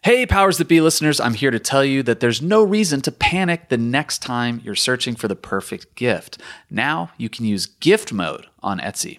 Hey, 0.06 0.24
Powers 0.24 0.58
That 0.58 0.68
Be 0.68 0.80
listeners, 0.80 1.18
I'm 1.18 1.34
here 1.34 1.50
to 1.50 1.58
tell 1.58 1.84
you 1.84 2.00
that 2.04 2.20
there's 2.20 2.40
no 2.40 2.62
reason 2.62 3.00
to 3.00 3.10
panic 3.10 3.70
the 3.70 3.76
next 3.76 4.22
time 4.22 4.60
you're 4.62 4.76
searching 4.76 5.16
for 5.16 5.26
the 5.26 5.34
perfect 5.34 5.96
gift. 5.96 6.40
Now 6.70 7.10
you 7.18 7.28
can 7.28 7.44
use 7.44 7.66
gift 7.66 8.12
mode 8.12 8.46
on 8.62 8.78
Etsy. 8.78 9.18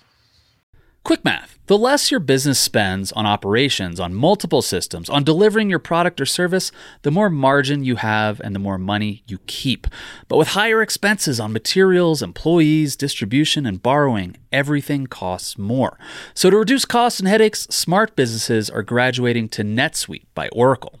Quick 1.03 1.25
math. 1.25 1.57
The 1.65 1.79
less 1.79 2.11
your 2.11 2.19
business 2.19 2.59
spends 2.59 3.11
on 3.13 3.25
operations, 3.25 3.99
on 3.99 4.13
multiple 4.13 4.61
systems, 4.61 5.09
on 5.09 5.23
delivering 5.23 5.67
your 5.67 5.79
product 5.79 6.21
or 6.21 6.27
service, 6.27 6.71
the 7.01 7.09
more 7.09 7.29
margin 7.29 7.83
you 7.83 7.95
have 7.95 8.39
and 8.39 8.53
the 8.53 8.59
more 8.59 8.77
money 8.77 9.23
you 9.25 9.39
keep. 9.47 9.87
But 10.27 10.37
with 10.37 10.49
higher 10.49 10.79
expenses 10.79 11.39
on 11.39 11.53
materials, 11.53 12.21
employees, 12.21 12.95
distribution, 12.95 13.65
and 13.65 13.81
borrowing, 13.81 14.37
everything 14.51 15.07
costs 15.07 15.57
more. 15.57 15.97
So 16.35 16.51
to 16.51 16.57
reduce 16.57 16.85
costs 16.85 17.19
and 17.19 17.27
headaches, 17.27 17.61
smart 17.71 18.15
businesses 18.15 18.69
are 18.69 18.83
graduating 18.83 19.49
to 19.49 19.63
NetSuite 19.63 20.25
by 20.35 20.49
Oracle. 20.49 21.00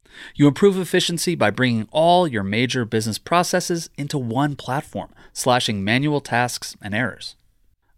You 0.35 0.47
improve 0.47 0.77
efficiency 0.77 1.35
by 1.35 1.49
bringing 1.49 1.87
all 1.91 2.27
your 2.27 2.43
major 2.43 2.85
business 2.85 3.17
processes 3.17 3.89
into 3.97 4.17
one 4.17 4.55
platform, 4.55 5.09
slashing 5.33 5.83
manual 5.83 6.21
tasks 6.21 6.75
and 6.81 6.93
errors. 6.93 7.35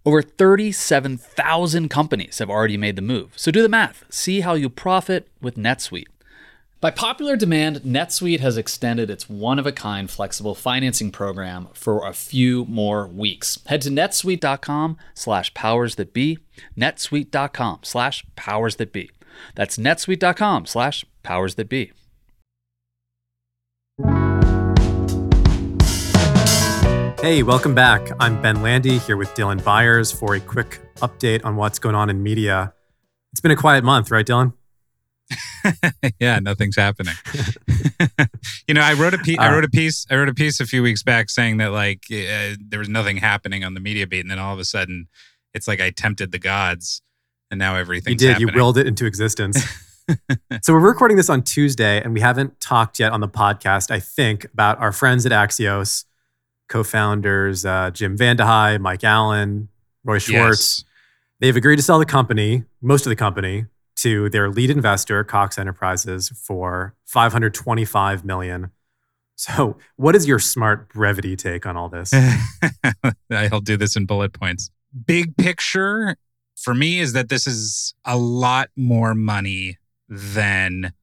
Over 0.05 0.22
37,000 0.22 1.89
companies 1.89 2.39
have 2.39 2.50
already 2.50 2.77
made 2.77 2.98
the 2.98 3.01
move. 3.01 3.32
So 3.36 3.51
do 3.51 3.62
the 3.62 3.70
math. 3.70 4.03
See 4.10 4.41
how 4.41 4.53
you 4.53 4.70
profit 4.70 5.29
with 5.41 5.55
NetSuite. 5.55 6.08
By 6.84 6.91
popular 6.91 7.38
demand, 7.38 7.77
NetSuite 7.77 8.41
has 8.41 8.58
extended 8.58 9.10
its 9.10 9.29
one 9.29 9.58
of 9.58 9.65
a 9.65 9.72
kind 9.72 10.12
flexible 10.12 10.53
financing 10.53 11.12
program 11.12 11.70
for 11.74 12.05
a 12.05 12.12
few 12.12 12.65
more 12.65 13.08
weeks. 13.08 13.60
Head 13.67 13.84
to 13.84 13.89
netsuite.com 13.89 14.98
slash 15.13 15.53
powers 15.53 15.96
that 15.96 16.12
be, 16.12 16.39
netsuite.com 16.77 17.79
slash 17.84 18.25
powers 18.36 18.75
that 18.75 18.91
be. 18.91 19.12
That's 19.55 19.77
netsuite.com 19.77 20.65
slash 20.65 21.05
powers 21.24 21.55
that 21.55 21.70
be. 21.70 21.93
Hey, 27.24 27.42
welcome 27.42 27.74
back. 27.74 28.12
I'm 28.20 28.42
Ben 28.42 28.62
Landy 28.62 28.98
here 28.98 29.15
with 29.15 29.34
Dylan 29.34 29.63
Byers 29.63 30.12
for 30.12 30.36
a 30.36 30.42
quick 30.42 30.82
update 30.98 31.46
on 31.46 31.56
what's 31.56 31.80
going 31.80 31.96
on 31.96 32.10
in 32.10 32.22
media. 32.22 32.74
It's 33.32 33.39
been 33.39 33.51
a 33.51 33.56
quiet 33.56 33.86
month, 33.86 34.12
right, 34.12 34.27
Dylan? 34.27 34.51
yeah, 36.20 36.39
nothing's 36.39 36.75
happening. 36.75 37.13
you 38.68 38.74
know, 38.74 38.82
I 38.82 38.92
wrote 38.92 39.13
a 39.13 39.20
piece. 39.20 39.39
I 39.39 39.48
Uh, 39.48 39.56
wrote 39.56 39.63
a 39.63 39.70
piece. 39.70 40.06
I 40.12 40.18
wrote 40.18 40.27
a 40.27 40.34
piece 40.34 40.60
a 40.60 40.65
few 40.65 40.84
weeks 40.84 41.01
back 41.01 41.30
saying 41.30 41.58
that 41.58 41.72
like 41.72 42.03
uh, 42.12 42.56
there 42.60 42.80
was 42.80 42.89
nothing 42.89 43.15
happening 43.15 43.63
on 43.63 43.74
the 43.74 43.80
media 43.80 44.06
beat, 44.06 44.20
and 44.20 44.30
then 44.30 44.38
all 44.38 44.53
of 44.53 44.60
a 44.60 44.65
sudden, 44.65 45.08
it's 45.53 45.65
like 45.65 45.80
I 45.80 45.92
tempted 45.92 46.34
the 46.34 46.39
gods, 46.39 47.01
and 47.50 47.58
now 47.58 47.77
everything. 47.77 48.12
you 48.12 48.18
did. 48.18 48.30
happening. 48.32 48.50
You 48.50 48.53
willed 48.53 48.77
it 48.77 48.86
into 48.86 49.06
existence. 49.06 49.63
so 50.62 50.74
we're 50.74 50.82
recording 50.82 51.15
this 51.15 51.30
on 51.30 51.42
Tuesday, 51.42 52.03
and 52.03 52.13
we 52.13 52.20
haven't 52.20 52.60
talked 52.60 53.00
yet 53.00 53.13
on 53.13 53.22
the 53.22 53.30
podcast. 53.30 53.92
I 53.92 54.01
think 54.01 54.44
about 54.44 54.77
our 54.80 54.92
friends 54.92 55.25
at 55.25 55.32
Axios, 55.32 56.03
co-founders 56.67 57.65
uh, 57.65 57.91
Jim 57.91 58.17
Vandehei, 58.17 58.79
Mike 58.79 59.03
Allen, 59.03 59.70
Roy 60.03 60.20
Schwartz. 60.20 60.79
Yes. 60.79 60.84
They've 61.39 61.55
agreed 61.55 61.75
to 61.77 61.82
sell 61.82 62.00
the 62.00 62.05
company, 62.05 62.63
most 62.82 63.05
of 63.05 63.10
the 63.10 63.15
company, 63.15 63.65
to 63.98 64.29
their 64.29 64.50
lead 64.50 64.70
investor, 64.70 65.24
Cox 65.24 65.58
Enterprises, 65.58 66.29
for 66.29 66.96
525 67.05 68.25
million. 68.25 68.72
So, 69.36 69.77
what 69.96 70.15
is 70.15 70.27
your 70.27 70.39
smart 70.39 70.89
brevity 70.89 71.36
take 71.36 71.65
on 71.65 71.75
all 71.75 71.89
this? 71.89 72.13
I'll 73.32 73.62
do 73.62 73.77
this 73.77 73.96
in 73.96 74.05
bullet 74.05 74.32
points. 74.32 74.70
Big 75.05 75.36
picture 75.38 76.15
for 76.55 76.74
me 76.74 77.00
is 77.00 77.13
that 77.13 77.29
this 77.29 77.48
is 77.48 77.93
a 78.05 78.17
lot 78.17 78.70
more 78.75 79.15
money 79.15 79.77
than 80.08 80.93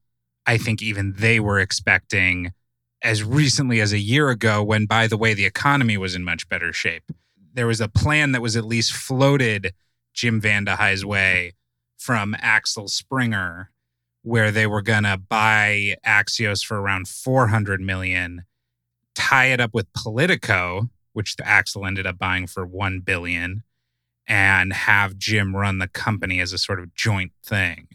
I 0.45 0.57
think 0.57 0.81
even 0.81 1.13
they 1.17 1.39
were 1.39 1.59
expecting 1.59 2.53
as 3.01 3.23
recently 3.23 3.81
as 3.81 3.93
a 3.93 3.99
year 3.99 4.29
ago, 4.29 4.63
when, 4.63 4.85
by 4.85 5.07
the 5.07 5.17
way, 5.17 5.33
the 5.33 5.45
economy 5.45 5.97
was 5.97 6.15
in 6.15 6.23
much 6.23 6.47
better 6.49 6.71
shape. 6.71 7.11
There 7.53 7.67
was 7.67 7.81
a 7.81 7.89
plan 7.89 8.31
that 8.31 8.41
was 8.41 8.55
at 8.55 8.65
least 8.65 8.93
floated 8.93 9.73
Jim 10.13 10.41
Vandehei's 10.41 11.05
way 11.05 11.53
from 11.97 12.35
Axel 12.39 12.87
Springer, 12.87 13.71
where 14.23 14.51
they 14.51 14.67
were 14.67 14.81
going 14.81 15.03
to 15.03 15.17
buy 15.17 15.95
Axios 16.05 16.63
for 16.63 16.79
around 16.79 17.07
400 17.07 17.81
million, 17.81 18.45
tie 19.15 19.47
it 19.47 19.59
up 19.59 19.73
with 19.73 19.91
Politico, 19.93 20.89
which 21.13 21.35
the 21.35 21.47
Axel 21.47 21.85
ended 21.85 22.05
up 22.05 22.17
buying 22.17 22.47
for 22.47 22.65
1 22.65 22.99
billion, 22.99 23.63
and 24.27 24.73
have 24.73 25.17
Jim 25.17 25.55
run 25.55 25.79
the 25.79 25.87
company 25.87 26.39
as 26.39 26.53
a 26.53 26.57
sort 26.57 26.79
of 26.79 26.93
joint 26.93 27.31
thing. 27.43 27.87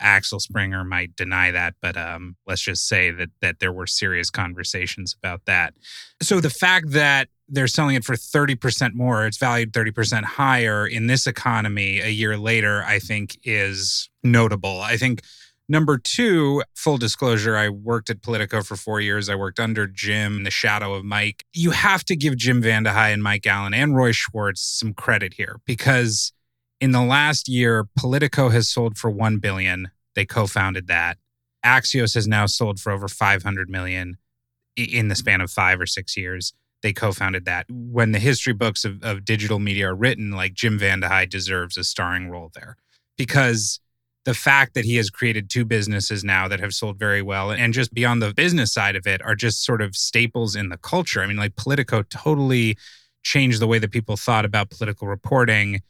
Axel 0.00 0.40
Springer 0.40 0.84
might 0.84 1.16
deny 1.16 1.50
that, 1.50 1.74
but 1.80 1.96
um, 1.96 2.36
let's 2.46 2.62
just 2.62 2.86
say 2.88 3.10
that 3.10 3.30
that 3.40 3.60
there 3.60 3.72
were 3.72 3.86
serious 3.86 4.30
conversations 4.30 5.14
about 5.18 5.44
that. 5.46 5.74
So 6.22 6.40
the 6.40 6.50
fact 6.50 6.90
that 6.90 7.28
they're 7.48 7.66
selling 7.66 7.96
it 7.96 8.04
for 8.04 8.14
30% 8.14 8.94
more, 8.94 9.26
it's 9.26 9.38
valued 9.38 9.72
30% 9.72 10.24
higher 10.24 10.86
in 10.86 11.06
this 11.06 11.26
economy 11.26 12.00
a 12.00 12.08
year 12.08 12.36
later, 12.36 12.84
I 12.84 12.98
think 12.98 13.38
is 13.42 14.10
notable. 14.22 14.80
I 14.82 14.96
think 14.96 15.22
number 15.68 15.98
two, 15.98 16.62
full 16.74 16.98
disclosure, 16.98 17.56
I 17.56 17.68
worked 17.68 18.10
at 18.10 18.22
Politico 18.22 18.62
for 18.62 18.76
four 18.76 19.00
years. 19.00 19.28
I 19.28 19.34
worked 19.34 19.60
under 19.60 19.86
Jim 19.86 20.38
in 20.38 20.42
the 20.42 20.50
shadow 20.50 20.94
of 20.94 21.04
Mike. 21.04 21.44
You 21.52 21.70
have 21.70 22.04
to 22.04 22.16
give 22.16 22.36
Jim 22.36 22.62
Vandehei 22.62 23.12
and 23.12 23.22
Mike 23.22 23.46
Allen 23.46 23.74
and 23.74 23.96
Roy 23.96 24.12
Schwartz 24.12 24.60
some 24.62 24.92
credit 24.92 25.34
here 25.34 25.60
because 25.64 26.32
in 26.80 26.92
the 26.92 27.02
last 27.02 27.48
year, 27.48 27.88
Politico 27.96 28.50
has 28.50 28.68
sold 28.68 28.96
for 28.96 29.10
1 29.10 29.38
billion. 29.38 29.90
They 30.14 30.24
co-founded 30.24 30.86
that. 30.86 31.18
Axios 31.64 32.14
has 32.14 32.28
now 32.28 32.46
sold 32.46 32.78
for 32.80 32.92
over 32.92 33.08
500 33.08 33.68
million 33.68 34.16
in 34.76 35.08
the 35.08 35.16
span 35.16 35.40
of 35.40 35.50
5 35.50 35.80
or 35.80 35.86
6 35.86 36.16
years. 36.16 36.52
They 36.82 36.92
co-founded 36.92 37.44
that. 37.46 37.66
When 37.68 38.12
the 38.12 38.20
history 38.20 38.52
books 38.52 38.84
of, 38.84 39.02
of 39.02 39.24
digital 39.24 39.58
media 39.58 39.88
are 39.88 39.94
written, 39.94 40.30
like 40.30 40.54
Jim 40.54 40.78
Vandehei 40.78 41.28
deserves 41.28 41.76
a 41.76 41.82
starring 41.82 42.28
role 42.28 42.50
there 42.54 42.76
because 43.16 43.80
the 44.24 44.34
fact 44.34 44.74
that 44.74 44.84
he 44.84 44.96
has 44.96 45.10
created 45.10 45.50
two 45.50 45.64
businesses 45.64 46.22
now 46.22 46.46
that 46.46 46.60
have 46.60 46.74
sold 46.74 46.98
very 46.98 47.22
well 47.22 47.50
and 47.50 47.72
just 47.72 47.92
beyond 47.94 48.22
the 48.22 48.34
business 48.34 48.72
side 48.72 48.94
of 48.94 49.06
it 49.06 49.22
are 49.22 49.34
just 49.34 49.64
sort 49.64 49.82
of 49.82 49.96
staples 49.96 50.54
in 50.54 50.68
the 50.68 50.76
culture. 50.76 51.22
I 51.22 51.26
mean, 51.26 51.36
like 51.36 51.56
Politico 51.56 52.02
totally 52.02 52.76
changed 53.22 53.60
the 53.60 53.66
way 53.66 53.78
that 53.78 53.90
people 53.90 54.16
thought 54.16 54.44
about 54.44 54.70
political 54.70 55.08
reporting 55.08 55.80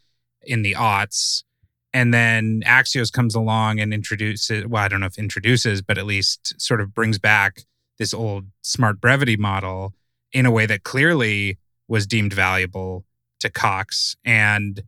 in 0.49 0.63
the 0.63 0.75
aughts. 0.75 1.45
And 1.93 2.13
then 2.13 2.63
Axios 2.67 3.13
comes 3.13 3.35
along 3.35 3.81
and 3.81 3.95
introduces, 3.95 4.67
well, 4.67 4.83
I 4.83 4.89
don't 4.89 5.01
know 5.01 5.07
if 5.07 5.19
introduces, 5.19 5.83
but 5.83 5.99
at 5.99 6.07
least 6.07 6.61
sort 6.61 6.81
of 6.81 6.95
brings 6.95 7.19
back 7.19 7.63
this 7.99 8.13
old 8.13 8.47
smart 8.63 9.01
brevity 9.01 9.37
model 9.37 9.95
in 10.33 10.47
a 10.47 10.51
way 10.51 10.67
that 10.67 10.83
clearly 10.83 11.59
was 11.89 12.07
deemed 12.07 12.33
valuable 12.33 13.05
to 13.41 13.49
Cox. 13.51 14.17
And 14.25 14.83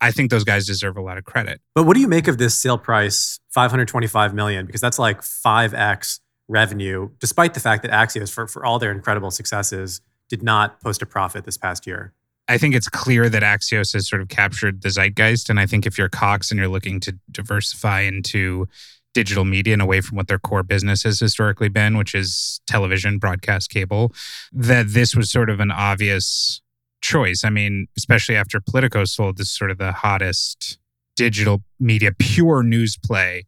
I 0.00 0.10
think 0.10 0.30
those 0.30 0.44
guys 0.44 0.66
deserve 0.66 0.96
a 0.96 1.00
lot 1.00 1.18
of 1.18 1.24
credit. 1.24 1.60
But 1.74 1.84
what 1.84 1.94
do 1.94 2.00
you 2.00 2.08
make 2.08 2.28
of 2.28 2.38
this 2.38 2.54
sale 2.54 2.78
price, 2.78 3.40
525 3.50 4.34
million? 4.34 4.66
Because 4.66 4.80
that's 4.80 4.98
like 4.98 5.22
5x 5.22 6.20
revenue, 6.48 7.10
despite 7.18 7.54
the 7.54 7.60
fact 7.60 7.82
that 7.82 7.90
Axios, 7.90 8.30
for, 8.30 8.46
for 8.46 8.64
all 8.64 8.78
their 8.78 8.92
incredible 8.92 9.30
successes, 9.30 10.00
did 10.28 10.42
not 10.42 10.80
post 10.80 11.02
a 11.02 11.06
profit 11.06 11.44
this 11.44 11.56
past 11.56 11.86
year. 11.86 12.12
I 12.46 12.58
think 12.58 12.74
it's 12.74 12.88
clear 12.88 13.28
that 13.28 13.42
Axios 13.42 13.94
has 13.94 14.08
sort 14.08 14.20
of 14.20 14.28
captured 14.28 14.82
the 14.82 14.90
zeitgeist. 14.90 15.48
And 15.48 15.58
I 15.58 15.66
think 15.66 15.86
if 15.86 15.96
you're 15.96 16.08
Cox 16.08 16.50
and 16.50 16.58
you're 16.58 16.68
looking 16.68 17.00
to 17.00 17.16
diversify 17.30 18.00
into 18.00 18.68
digital 19.14 19.44
media 19.44 19.72
and 19.72 19.82
away 19.82 20.00
from 20.00 20.16
what 20.16 20.28
their 20.28 20.38
core 20.38 20.62
business 20.62 21.04
has 21.04 21.20
historically 21.20 21.68
been, 21.68 21.96
which 21.96 22.14
is 22.14 22.60
television, 22.66 23.18
broadcast, 23.18 23.70
cable, 23.70 24.12
that 24.52 24.88
this 24.88 25.14
was 25.14 25.30
sort 25.30 25.48
of 25.48 25.60
an 25.60 25.70
obvious 25.70 26.60
choice. 27.00 27.44
I 27.44 27.50
mean, 27.50 27.86
especially 27.96 28.36
after 28.36 28.60
Politico 28.60 29.04
sold, 29.04 29.38
this 29.38 29.50
sort 29.50 29.70
of 29.70 29.78
the 29.78 29.92
hottest 29.92 30.78
digital 31.16 31.62
media, 31.78 32.12
pure 32.18 32.62
news 32.62 32.96
play 32.96 33.44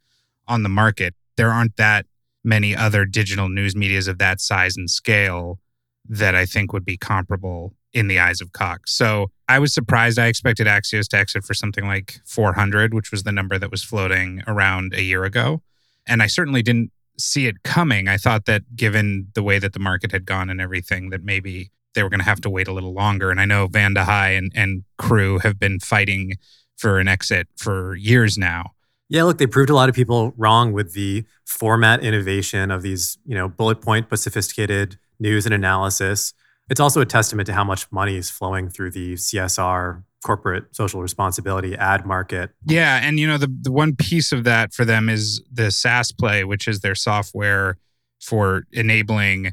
on 0.46 0.62
the 0.62 0.68
market. 0.68 1.14
There 1.36 1.50
aren't 1.50 1.76
that 1.76 2.06
many 2.44 2.76
other 2.76 3.04
digital 3.04 3.48
news 3.48 3.74
medias 3.74 4.06
of 4.06 4.18
that 4.18 4.40
size 4.40 4.76
and 4.76 4.88
scale 4.88 5.58
that 6.08 6.34
I 6.34 6.46
think 6.46 6.72
would 6.72 6.84
be 6.84 6.96
comparable 6.96 7.74
in 7.92 8.08
the 8.08 8.18
eyes 8.18 8.40
of 8.40 8.52
Cox. 8.52 8.92
So 8.92 9.30
I 9.48 9.58
was 9.58 9.72
surprised. 9.72 10.18
I 10.18 10.26
expected 10.26 10.66
Axios 10.66 11.08
to 11.08 11.16
exit 11.16 11.44
for 11.44 11.54
something 11.54 11.86
like 11.86 12.20
400, 12.26 12.92
which 12.92 13.10
was 13.10 13.22
the 13.22 13.32
number 13.32 13.58
that 13.58 13.70
was 13.70 13.82
floating 13.82 14.42
around 14.46 14.92
a 14.94 15.02
year 15.02 15.24
ago. 15.24 15.62
And 16.06 16.22
I 16.22 16.26
certainly 16.26 16.62
didn't 16.62 16.92
see 17.18 17.46
it 17.46 17.62
coming. 17.62 18.08
I 18.08 18.18
thought 18.18 18.44
that 18.44 18.76
given 18.76 19.28
the 19.34 19.42
way 19.42 19.58
that 19.58 19.72
the 19.72 19.78
market 19.78 20.12
had 20.12 20.26
gone 20.26 20.50
and 20.50 20.60
everything, 20.60 21.10
that 21.10 21.24
maybe 21.24 21.70
they 21.94 22.02
were 22.02 22.10
going 22.10 22.20
to 22.20 22.26
have 22.26 22.40
to 22.42 22.50
wait 22.50 22.68
a 22.68 22.72
little 22.72 22.92
longer. 22.92 23.30
And 23.30 23.40
I 23.40 23.46
know 23.46 23.66
Vandehei 23.66 24.36
and, 24.36 24.52
and 24.54 24.84
crew 24.98 25.38
have 25.38 25.58
been 25.58 25.80
fighting 25.80 26.34
for 26.76 26.98
an 26.98 27.08
exit 27.08 27.48
for 27.56 27.96
years 27.96 28.36
now. 28.36 28.72
Yeah, 29.08 29.22
look, 29.22 29.38
they 29.38 29.46
proved 29.46 29.70
a 29.70 29.74
lot 29.74 29.88
of 29.88 29.94
people 29.94 30.34
wrong 30.36 30.72
with 30.72 30.92
the 30.92 31.24
format 31.44 32.02
innovation 32.02 32.70
of 32.70 32.82
these, 32.82 33.18
you 33.24 33.34
know, 33.34 33.48
bullet 33.48 33.80
point 33.80 34.08
but 34.08 34.18
sophisticated 34.18 34.98
news 35.18 35.46
and 35.46 35.54
analysis. 35.54 36.32
It's 36.68 36.80
also 36.80 37.00
a 37.00 37.06
testament 37.06 37.46
to 37.46 37.52
how 37.52 37.64
much 37.64 37.90
money 37.92 38.16
is 38.16 38.28
flowing 38.30 38.68
through 38.68 38.90
the 38.90 39.14
CSR 39.14 40.02
corporate 40.24 40.74
social 40.74 41.00
responsibility 41.00 41.76
ad 41.76 42.04
market. 42.04 42.50
Yeah, 42.66 43.00
and 43.02 43.20
you 43.20 43.26
know 43.26 43.38
the 43.38 43.54
the 43.62 43.70
one 43.70 43.94
piece 43.94 44.32
of 44.32 44.44
that 44.44 44.74
for 44.74 44.84
them 44.84 45.08
is 45.08 45.42
the 45.52 45.70
SaaS 45.70 46.10
play, 46.10 46.42
which 46.42 46.66
is 46.66 46.80
their 46.80 46.96
software 46.96 47.78
for 48.20 48.66
enabling 48.72 49.52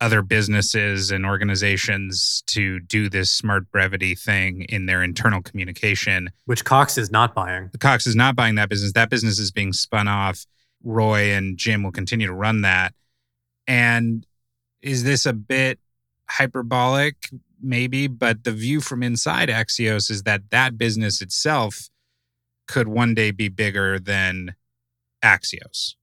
other 0.00 0.22
businesses 0.22 1.10
and 1.10 1.24
organizations 1.24 2.42
to 2.46 2.80
do 2.80 3.08
this 3.08 3.30
smart 3.30 3.70
brevity 3.70 4.14
thing 4.14 4.62
in 4.68 4.86
their 4.86 5.02
internal 5.02 5.40
communication. 5.40 6.30
which 6.46 6.64
Cox 6.64 6.98
is 6.98 7.10
not 7.10 7.34
buying. 7.34 7.70
Cox 7.78 8.06
is 8.06 8.16
not 8.16 8.34
buying 8.34 8.56
that 8.56 8.68
business. 8.68 8.92
That 8.92 9.08
business 9.08 9.38
is 9.38 9.50
being 9.50 9.72
spun 9.72 10.08
off. 10.08 10.46
Roy 10.82 11.32
and 11.32 11.56
Jim 11.56 11.82
will 11.82 11.92
continue 11.92 12.26
to 12.26 12.34
run 12.34 12.62
that. 12.62 12.92
And 13.66 14.26
is 14.84 15.02
this 15.02 15.26
a 15.26 15.32
bit 15.32 15.80
hyperbolic? 16.28 17.30
Maybe, 17.60 18.06
but 18.06 18.44
the 18.44 18.52
view 18.52 18.80
from 18.80 19.02
inside 19.02 19.48
Axios 19.48 20.10
is 20.10 20.24
that 20.24 20.50
that 20.50 20.76
business 20.76 21.22
itself 21.22 21.88
could 22.68 22.88
one 22.88 23.14
day 23.14 23.30
be 23.30 23.48
bigger 23.48 23.98
than 23.98 24.54
Axios. 25.24 25.94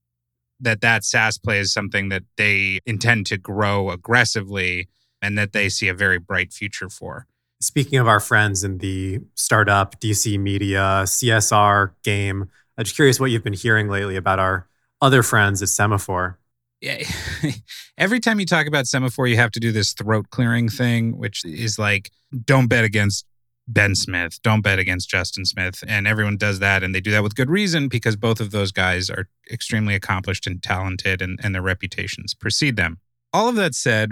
That 0.60 0.82
that 0.82 1.04
SaaS 1.04 1.38
play 1.38 1.60
is 1.60 1.72
something 1.72 2.10
that 2.10 2.24
they 2.36 2.80
intend 2.86 3.28
to 3.28 3.38
grow 3.38 3.91
aggressively 3.91 4.89
and 5.22 5.38
that 5.38 5.54
they 5.54 5.70
see 5.70 5.88
a 5.88 5.94
very 5.94 6.17
bright 6.17 6.52
future 6.52 6.89
for. 6.89 7.28
Speaking 7.60 8.00
of 8.00 8.08
our 8.08 8.20
friends 8.20 8.63
in 8.63 8.80
the 8.80 9.20
startup, 9.36 10.00
DC 10.00 10.39
media, 10.39 11.04
CSR 11.06 11.91
game, 12.04 12.50
I'm 12.76 12.84
just 12.84 12.96
curious 12.96 13.20
what 13.20 13.30
you've 13.30 13.44
been 13.44 13.54
hearing 13.54 13.88
lately 13.88 14.15
about 14.15 14.39
our 14.39 14.67
other 15.00 15.22
friends 15.22 15.62
at 15.62 15.67
Semafor. 15.67 16.38
Yeah, 16.82 17.04
every 17.98 18.20
time 18.20 18.39
you 18.39 18.46
talk 18.46 18.65
about 18.65 18.86
Semafor, 18.86 19.30
you 19.30 19.36
have 19.36 19.52
to 19.52 19.60
do 19.60 19.72
this 19.72 19.94
throat 19.94 20.32
clearing 20.32 20.67
thing, 20.67 21.15
which 21.17 21.46
is 21.46 21.78
like, 21.78 22.10
don't 22.46 22.67
bet 22.67 22.84
against 22.84 23.26
Ben 23.67 23.96
Smith, 23.96 24.41
don't 24.41 24.62
bet 24.62 24.80
against 24.80 25.10
Justin 25.10 25.46
Smith. 25.46 25.84
And 25.88 26.08
everyone 26.08 26.38
does 26.38 26.60
that. 26.60 26.84
And 26.84 26.94
they 26.94 27.00
do 27.00 27.12
that 27.12 27.24
with 27.24 27.36
good 27.36 27.50
reason 27.50 27.88
because 27.88 28.15
both 28.15 28.39
of 28.39 28.52
those 28.52 28.72
guys 28.72 29.10
are 29.10 29.28
extremely 29.52 29.96
accomplished 29.96 30.48
and 30.48 30.62
talented 30.62 31.22
and, 31.22 31.39
and 31.44 31.54
their 31.54 31.62
reputations 31.62 32.34
precede 32.34 32.76
them. 32.76 33.00
All 33.32 33.48
of 33.48 33.56
that 33.56 33.76
said, 33.76 34.12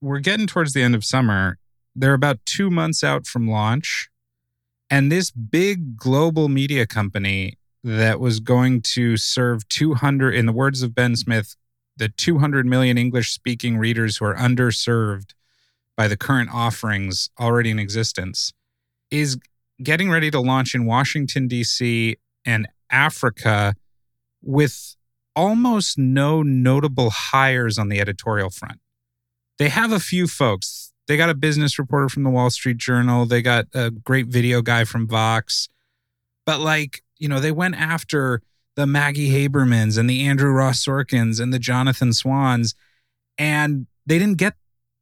we're 0.00 0.20
getting 0.20 0.46
towards 0.46 0.72
the 0.72 0.82
end 0.82 0.94
of 0.94 1.04
summer. 1.04 1.58
They're 1.94 2.14
about 2.14 2.44
two 2.44 2.70
months 2.70 3.02
out 3.02 3.26
from 3.26 3.48
launch. 3.48 4.08
And 4.90 5.10
this 5.10 5.30
big 5.30 5.96
global 5.96 6.48
media 6.48 6.86
company 6.86 7.58
that 7.82 8.20
was 8.20 8.40
going 8.40 8.82
to 8.82 9.16
serve 9.16 9.66
200, 9.68 10.34
in 10.34 10.46
the 10.46 10.52
words 10.52 10.82
of 10.82 10.94
Ben 10.94 11.16
Smith, 11.16 11.56
the 11.96 12.08
200 12.08 12.66
million 12.66 12.98
English 12.98 13.32
speaking 13.32 13.78
readers 13.78 14.18
who 14.18 14.24
are 14.26 14.36
underserved 14.36 15.32
by 15.96 16.08
the 16.08 16.16
current 16.16 16.50
offerings 16.52 17.30
already 17.40 17.70
in 17.70 17.78
existence, 17.78 18.52
is 19.10 19.38
getting 19.82 20.10
ready 20.10 20.30
to 20.30 20.40
launch 20.40 20.74
in 20.74 20.84
Washington, 20.84 21.48
D.C. 21.48 22.16
and 22.44 22.68
Africa 22.90 23.74
with 24.42 24.96
almost 25.34 25.98
no 25.98 26.42
notable 26.42 27.10
hires 27.10 27.78
on 27.78 27.88
the 27.88 28.00
editorial 28.00 28.50
front. 28.50 28.80
They 29.58 29.68
have 29.68 29.92
a 29.92 30.00
few 30.00 30.26
folks. 30.26 30.92
They 31.08 31.16
got 31.16 31.30
a 31.30 31.34
business 31.34 31.78
reporter 31.78 32.08
from 32.08 32.24
the 32.24 32.30
Wall 32.30 32.50
Street 32.50 32.78
Journal, 32.78 33.26
they 33.26 33.42
got 33.42 33.66
a 33.74 33.90
great 33.90 34.26
video 34.26 34.60
guy 34.60 34.84
from 34.84 35.06
Vox. 35.06 35.68
But, 36.44 36.60
like, 36.60 37.02
you 37.18 37.28
know, 37.28 37.40
they 37.40 37.52
went 37.52 37.76
after 37.76 38.42
the 38.76 38.86
Maggie 38.86 39.30
Habermans 39.30 39.98
and 39.98 40.08
the 40.08 40.24
Andrew 40.26 40.52
Ross 40.52 40.84
Sorkins 40.84 41.40
and 41.40 41.52
the 41.52 41.58
Jonathan 41.58 42.12
Swans, 42.12 42.74
and 43.38 43.86
they 44.06 44.18
didn't 44.18 44.38
get 44.38 44.54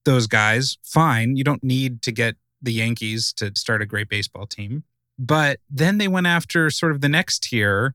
those 0.04 0.26
guys. 0.26 0.78
Fine. 0.82 1.36
You 1.36 1.44
don't 1.44 1.64
need 1.64 2.00
to 2.02 2.12
get 2.12 2.36
the 2.62 2.72
Yankees 2.72 3.32
to 3.34 3.52
start 3.54 3.82
a 3.82 3.86
great 3.86 4.08
baseball 4.08 4.46
team. 4.46 4.84
But 5.18 5.60
then 5.70 5.98
they 5.98 6.08
went 6.08 6.26
after 6.26 6.70
sort 6.70 6.92
of 6.92 7.00
the 7.00 7.08
next 7.08 7.44
tier 7.44 7.94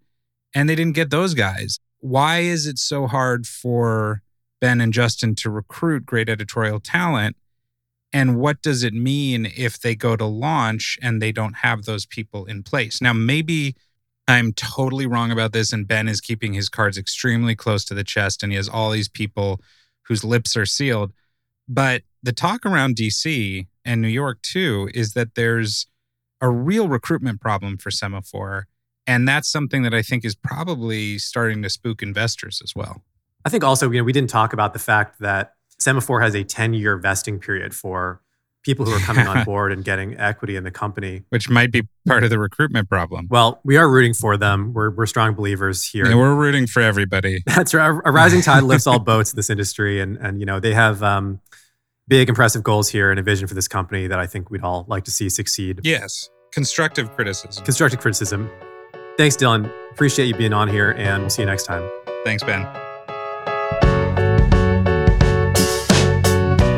and 0.55 0.69
they 0.69 0.75
didn't 0.75 0.95
get 0.95 1.09
those 1.09 1.33
guys. 1.33 1.79
Why 1.99 2.39
is 2.39 2.65
it 2.65 2.77
so 2.77 3.07
hard 3.07 3.45
for 3.45 4.21
Ben 4.61 4.79
and 4.79 4.93
Justin 4.93 5.35
to 5.35 5.49
recruit 5.49 6.05
great 6.05 6.29
editorial 6.29 6.79
talent? 6.79 7.35
And 8.11 8.37
what 8.37 8.61
does 8.61 8.83
it 8.83 8.93
mean 8.93 9.51
if 9.55 9.79
they 9.79 9.95
go 9.95 10.15
to 10.15 10.25
launch 10.25 10.97
and 11.01 11.21
they 11.21 11.31
don't 11.31 11.57
have 11.57 11.85
those 11.85 12.05
people 12.05 12.45
in 12.45 12.63
place? 12.63 13.01
Now, 13.01 13.13
maybe 13.13 13.75
I'm 14.29 14.53
totally 14.53 15.07
wrong 15.07 15.31
about 15.31 15.53
this, 15.53 15.73
and 15.73 15.87
Ben 15.87 16.07
is 16.07 16.21
keeping 16.21 16.53
his 16.53 16.69
cards 16.69 16.97
extremely 16.97 17.55
close 17.55 17.83
to 17.85 17.95
the 17.95 18.03
chest, 18.03 18.43
and 18.43 18.51
he 18.51 18.57
has 18.57 18.69
all 18.69 18.91
these 18.91 19.09
people 19.09 19.59
whose 20.03 20.23
lips 20.23 20.55
are 20.55 20.67
sealed. 20.67 21.11
But 21.67 22.03
the 22.21 22.31
talk 22.31 22.65
around 22.65 22.95
DC 22.95 23.67
and 23.83 24.01
New 24.01 24.07
York 24.07 24.41
too 24.41 24.89
is 24.93 25.13
that 25.13 25.35
there's 25.35 25.87
a 26.41 26.49
real 26.49 26.87
recruitment 26.87 27.41
problem 27.41 27.77
for 27.77 27.89
Semafor. 27.89 28.63
And 29.07 29.27
that's 29.27 29.49
something 29.49 29.81
that 29.81 29.93
I 29.93 30.01
think 30.01 30.23
is 30.23 30.35
probably 30.35 31.17
starting 31.17 31.63
to 31.63 31.69
spook 31.69 32.03
investors 32.03 32.61
as 32.63 32.75
well. 32.75 33.03
I 33.45 33.49
think 33.49 33.63
also, 33.63 33.89
you 33.89 33.97
know, 33.97 34.03
we 34.03 34.13
didn't 34.13 34.29
talk 34.29 34.53
about 34.53 34.73
the 34.73 34.79
fact 34.79 35.19
that 35.19 35.55
Semafor 35.79 36.21
has 36.21 36.35
a 36.35 36.43
10 36.43 36.73
year 36.73 36.97
vesting 36.97 37.39
period 37.39 37.73
for 37.73 38.21
people 38.63 38.85
who 38.85 38.91
are 38.91 38.99
coming 38.99 39.27
on 39.27 39.43
board 39.45 39.71
and 39.71 39.83
getting 39.83 40.17
equity 40.17 40.55
in 40.55 40.63
the 40.63 40.71
company. 40.71 41.23
Which 41.29 41.49
might 41.49 41.71
be 41.71 41.87
part 42.07 42.23
of 42.23 42.29
the 42.29 42.39
recruitment 42.39 42.89
problem. 42.89 43.27
Well, 43.29 43.59
we 43.63 43.77
are 43.77 43.89
rooting 43.89 44.13
for 44.13 44.37
them. 44.37 44.73
We're, 44.73 44.91
we're 44.91 45.05
strong 45.05 45.33
believers 45.33 45.85
here. 45.85 46.07
Yeah, 46.07 46.15
we're 46.15 46.35
rooting 46.35 46.67
for 46.67 46.81
everybody. 46.81 47.43
That's 47.45 47.73
right. 47.73 47.87
A 48.05 48.11
rising 48.11 48.41
tide 48.41 48.63
lifts 48.63 48.87
all 48.87 48.99
boats 48.99 49.31
in 49.31 49.35
this 49.35 49.49
industry. 49.49 50.01
And, 50.01 50.17
and 50.17 50.39
you 50.39 50.45
know, 50.45 50.59
they 50.59 50.73
have 50.73 51.01
um, 51.03 51.39
big, 52.07 52.29
impressive 52.29 52.63
goals 52.63 52.89
here 52.89 53.11
and 53.11 53.19
a 53.19 53.23
vision 53.23 53.47
for 53.47 53.53
this 53.53 53.67
company 53.67 54.07
that 54.07 54.19
I 54.19 54.27
think 54.27 54.49
we'd 54.49 54.61
all 54.61 54.85
like 54.87 55.05
to 55.05 55.11
see 55.11 55.29
succeed. 55.29 55.81
Yes. 55.83 56.29
Constructive 56.51 57.11
criticism. 57.15 57.63
Constructive 57.63 57.99
criticism. 57.99 58.49
Thanks, 59.17 59.35
Dylan. 59.35 59.71
Appreciate 59.91 60.27
you 60.27 60.35
being 60.35 60.53
on 60.53 60.69
here, 60.69 60.91
and 60.91 61.23
we'll 61.23 61.29
see 61.29 61.41
you 61.41 61.45
next 61.45 61.63
time. 61.63 61.89
Thanks, 62.23 62.43
Ben. 62.43 62.88